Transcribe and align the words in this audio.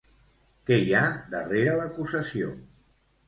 Qui 0.69 0.77
hi 0.85 0.95
ha 0.99 1.03
darrere 1.35 1.77
l'acusació? 1.81 2.49